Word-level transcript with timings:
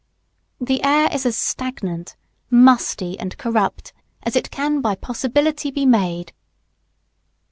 The 0.59 0.83
air 0.83 1.09
is 1.13 1.27
as 1.27 1.37
stagnant, 1.37 2.15
musty, 2.49 3.19
and 3.19 3.37
corrupt 3.37 3.93
as 4.23 4.35
it 4.35 4.49
can 4.49 4.81
by 4.81 4.95
possibility 4.95 5.69
be 5.69 5.85
made. 5.85 6.33